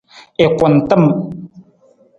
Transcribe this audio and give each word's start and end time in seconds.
I 0.43 0.45
kuntam. 0.57 1.03